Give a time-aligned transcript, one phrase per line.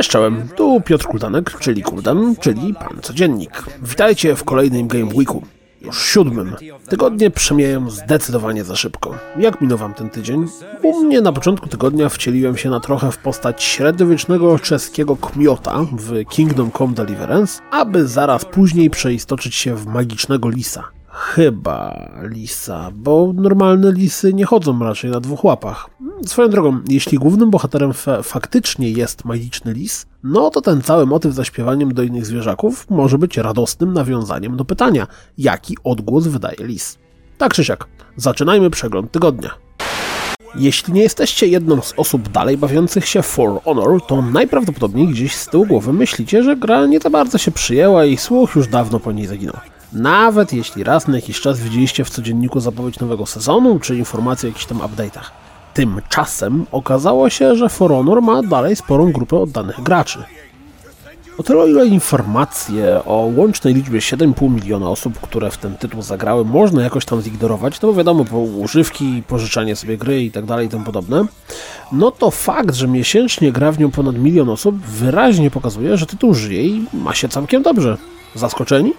[0.00, 3.64] Cześć czołem, tu Piotr Kuldanek, czyli Kuldan, czyli Pan Codziennik.
[3.82, 5.42] Witajcie w kolejnym Game Weeku.
[5.80, 6.56] Już siódmym.
[6.88, 9.18] Tygodnie przemijają zdecydowanie za szybko.
[9.38, 10.46] Jak minął wam ten tydzień?
[10.82, 16.24] U mnie na początku tygodnia wcieliłem się na trochę w postać średniowiecznego czeskiego kmiota w
[16.28, 20.99] Kingdom Come Deliverance, aby zaraz później przeistoczyć się w magicznego lisa.
[21.20, 25.90] Chyba lisa, bo normalne lisy nie chodzą raczej na dwóch łapach.
[26.26, 31.94] Swoją drogą, jeśli głównym bohaterem faktycznie jest magiczny lis, no to ten cały motyw zaśpiewaniem
[31.94, 35.06] do innych zwierzaków może być radosnym nawiązaniem do pytania,
[35.38, 36.98] jaki odgłos wydaje lis.
[37.38, 39.50] Tak czy siak, zaczynajmy przegląd tygodnia.
[40.54, 45.46] Jeśli nie jesteście jedną z osób dalej bawiących się For Honor, to najprawdopodobniej gdzieś z
[45.46, 49.12] tyłu głowy myślicie, że gra nie za bardzo się przyjęła i słuch już dawno po
[49.12, 49.56] niej zaginął.
[49.92, 54.50] Nawet jeśli raz na jakiś czas widzieliście w codzienniku zapowiedź nowego sezonu, czy informacje o
[54.50, 55.30] jakichś tam update'ach.
[55.74, 60.24] Tymczasem okazało się, że For Honor ma dalej sporą grupę oddanych graczy.
[61.38, 66.44] O tyle ile informacje o łącznej liczbie 7,5 miliona osób, które w ten tytuł zagrały,
[66.44, 70.66] można jakoś tam zignorować, no bo wiadomo, po używki, pożyczanie sobie gry i tak dalej
[70.66, 71.24] i tym podobne,
[71.92, 76.34] no to fakt, że miesięcznie gra w nią ponad milion osób wyraźnie pokazuje, że tytuł
[76.34, 77.96] żyje i ma się całkiem dobrze.
[78.34, 78.92] Zaskoczeni?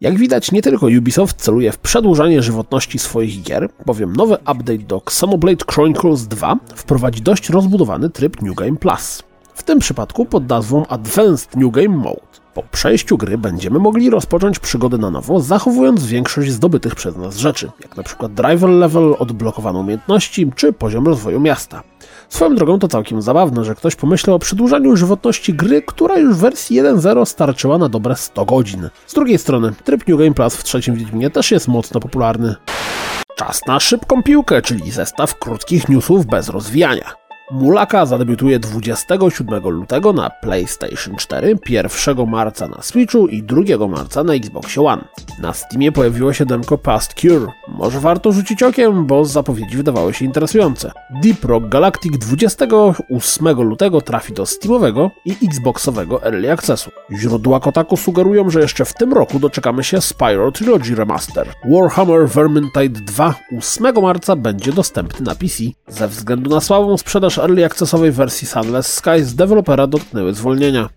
[0.00, 5.02] Jak widać, nie tylko Ubisoft celuje w przedłużanie żywotności swoich gier, bowiem nowy update do
[5.06, 9.22] Xenoblade Chronicles 2 wprowadzi dość rozbudowany tryb New Game Plus.
[9.54, 12.44] W tym przypadku pod nazwą Advanced New Game Mode.
[12.54, 17.70] Po przejściu gry będziemy mogli rozpocząć przygody na nowo, zachowując większość zdobytych przez nas rzeczy,
[17.80, 21.82] jak na przykład driver level, odblokowane umiejętności czy poziom rozwoju miasta.
[22.28, 26.38] Swoją drogą to całkiem zabawne, że ktoś pomyślał o przedłużaniu żywotności gry, która już w
[26.38, 28.88] wersji 1.0 starczyła na dobre 100 godzin.
[29.06, 32.54] Z drugiej strony, tryb New Game Plus w trzecim Wiedźminie też jest mocno popularny.
[33.36, 37.23] Czas na szybką piłkę, czyli zestaw krótkich newsów bez rozwijania.
[37.50, 44.34] Mulaka zadebiutuje 27 lutego na PlayStation 4, 1 marca na Switchu i 2 marca na
[44.34, 45.04] Xbox One.
[45.38, 47.46] Na Steamie pojawiło się demko Past Cure.
[47.68, 50.92] Może warto rzucić okiem, bo zapowiedzi wydawały się interesujące.
[51.22, 56.90] Deep Rock Galactic 28 lutego trafi do Steamowego i Xboxowego Early Accessu.
[57.12, 61.48] Źródła Kotaku sugerują, że jeszcze w tym roku doczekamy się Spyro Trilogy Remaster.
[61.70, 65.62] Warhammer Vermintide 2 8 marca będzie dostępny na PC.
[65.88, 70.88] Ze względu na słabą sprzedaż early accessowej wersji Sunless Sky z dewelopera dotknęły zwolnienia.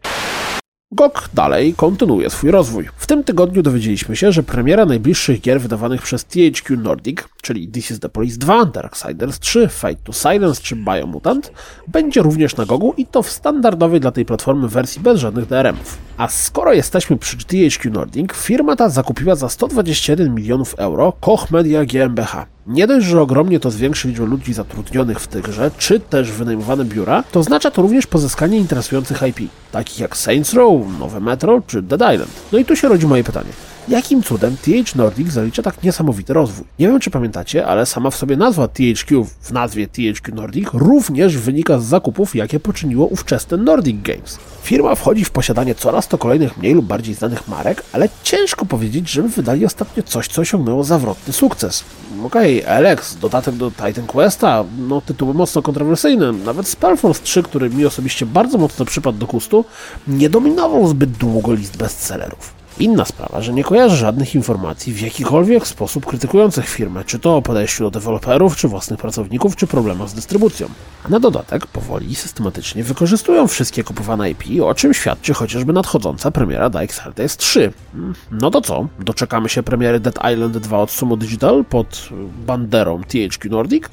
[0.91, 2.89] GOG dalej kontynuuje swój rozwój.
[2.97, 7.91] W tym tygodniu dowiedzieliśmy się, że premiera najbliższych gier wydawanych przez THQ Nordic, czyli This
[7.91, 11.51] is the Police 2, Darksiders 3, Fate to Silence czy Biomutant,
[11.87, 15.97] będzie również na GOGu i to w standardowej dla tej platformy wersji bez żadnych DRM-ów.
[16.17, 21.85] A skoro jesteśmy przy THQ Nordic, firma ta zakupiła za 121 milionów euro Koch Media
[21.85, 22.56] GmbH.
[22.67, 27.23] Nie dość, że ogromnie to zwiększy liczbę ludzi zatrudnionych w tychże, czy też wynajmowane biura,
[27.31, 32.13] to oznacza to również pozyskanie interesujących IP, takich jak Saints Row, nowe Metro czy Dead
[32.13, 32.31] Island.
[32.51, 33.49] No i tu się rodzi moje pytanie.
[33.87, 36.65] Jakim cudem TH Nordic zalicza tak niesamowity rozwój?
[36.79, 41.37] Nie wiem, czy pamiętacie, ale sama w sobie nazwa THQ w nazwie THQ Nordic również
[41.37, 44.39] wynika z zakupów, jakie poczyniło ówczesne Nordic Games.
[44.61, 49.09] Firma wchodzi w posiadanie coraz to kolejnych mniej lub bardziej znanych marek, ale ciężko powiedzieć,
[49.09, 51.83] żeby wydali ostatnio coś, co osiągnęło zawrotny sukces.
[52.23, 56.31] Okej, okay, Alex, dodatek do Titan Questa, no tytuły mocno kontrowersyjne.
[56.31, 59.65] Nawet Spellforce 3, który mi osobiście bardzo mocno przypadł do gustu,
[60.07, 62.56] nie dominował zbyt długo list bestsellerów.
[62.79, 67.41] Inna sprawa, że nie kojarzę żadnych informacji w jakikolwiek sposób krytykujących firmę, czy to o
[67.41, 70.67] podejściu do deweloperów, czy własnych pracowników, czy problemach z dystrybucją.
[71.03, 76.31] A na dodatek powoli i systematycznie wykorzystują wszystkie kupowane IP, o czym świadczy chociażby nadchodząca
[76.31, 77.73] premiera Darksiders 3.
[77.91, 78.87] Hmm, no to co?
[78.99, 82.09] Doczekamy się premiery Dead Island 2 od Sumo Digital pod
[82.45, 83.89] banderą THQ Nordic?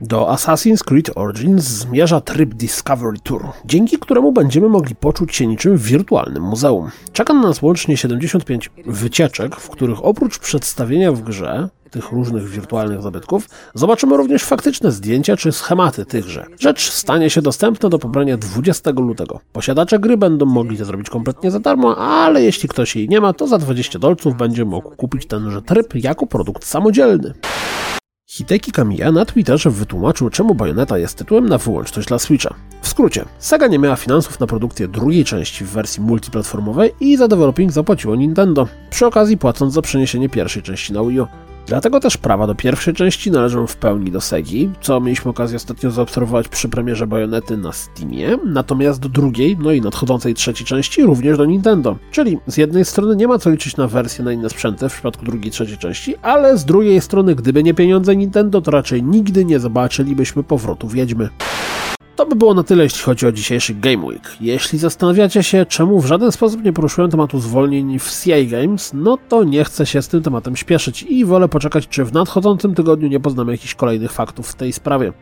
[0.00, 5.76] Do Assassin's Creed Origins zmierza tryb Discovery Tour, dzięki któremu będziemy mogli poczuć się niczym
[5.76, 6.90] w wirtualnym muzeum.
[7.12, 13.02] Czeka na nas łącznie 75 wycieczek, w których oprócz przedstawienia w grze tych różnych wirtualnych
[13.02, 16.46] zabytków, zobaczymy również faktyczne zdjęcia czy schematy tychże.
[16.60, 19.40] Rzecz stanie się dostępna do pobrania 20 lutego.
[19.52, 23.32] Posiadacze gry będą mogli to zrobić kompletnie za darmo, ale jeśli ktoś jej nie ma,
[23.32, 27.34] to za 20 dolców będzie mógł kupić tenże tryb jako produkt samodzielny.
[28.30, 32.54] Hideki Kamiya na Twitterze wytłumaczył, czemu Bayonetta jest tytułem na wyłączność dla Switcha.
[32.82, 37.28] W skrócie, Sega nie miała finansów na produkcję drugiej części w wersji multiplatformowej i za
[37.28, 41.26] developing zapłaciło Nintendo, przy okazji płacąc za przeniesienie pierwszej części na Wii U.
[41.68, 45.90] Dlatego też prawa do pierwszej części należą w pełni do Segi, co mieliśmy okazję ostatnio
[45.90, 51.38] zaobserwować przy premierze Bajonety na Steamie, natomiast do drugiej, no i nadchodzącej trzeciej części również
[51.38, 51.96] do Nintendo.
[52.10, 55.24] Czyli z jednej strony nie ma co liczyć na wersję na inne sprzęty w przypadku
[55.24, 59.60] drugiej, trzeciej części, ale z drugiej strony, gdyby nie pieniądze Nintendo, to raczej nigdy nie
[59.60, 61.28] zobaczylibyśmy powrotu Wiedźmy.
[62.18, 64.36] To by było na tyle, jeśli chodzi o dzisiejszy Game Week.
[64.40, 69.18] Jeśli zastanawiacie się, czemu w żaden sposób nie poruszyłem tematu zwolnień w CI Games, no
[69.28, 73.08] to nie chcę się z tym tematem śpieszyć i wolę poczekać, czy w nadchodzącym tygodniu
[73.08, 75.12] nie poznamy jakichś kolejnych faktów w tej sprawie.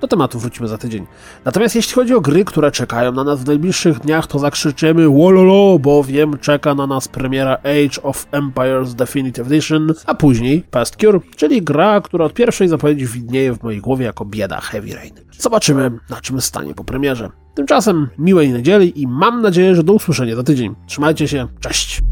[0.00, 1.06] Do tematu wrócimy za tydzień.
[1.44, 5.78] Natomiast jeśli chodzi o gry, które czekają na nas w najbliższych dniach, to zakrzyczymy wololo,
[5.78, 11.62] bowiem czeka na nas premiera Age of Empires Definitive Edition, a później Past Cure, czyli
[11.62, 15.25] gra, która od pierwszej zapowiedzi widnieje w mojej głowie jako bieda Heavy Rain.
[15.38, 17.30] Zobaczymy, na czym stanie po premierze.
[17.54, 20.74] Tymczasem miłej niedzieli i mam nadzieję, że do usłyszenia za tydzień.
[20.86, 22.02] Trzymajcie się, cześć!